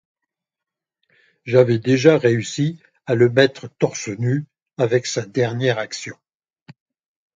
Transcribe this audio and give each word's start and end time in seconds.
J'avais 1.45 1.77
déjà 1.77 2.17
réussi 2.17 2.79
à 3.05 3.13
le 3.13 3.29
mettre 3.29 3.67
torse 3.77 4.07
nu 4.07 4.47
avec 4.79 5.05
sa 5.05 5.23
dernière 5.27 5.77
action. 5.77 6.17